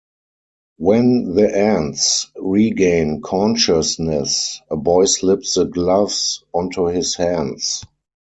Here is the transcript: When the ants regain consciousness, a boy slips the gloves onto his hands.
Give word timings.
When 0.79 1.35
the 1.35 1.55
ants 1.55 2.31
regain 2.35 3.21
consciousness, 3.21 4.59
a 4.71 4.75
boy 4.75 5.05
slips 5.05 5.53
the 5.53 5.65
gloves 5.65 6.43
onto 6.55 6.85
his 6.87 7.13
hands. 7.13 7.83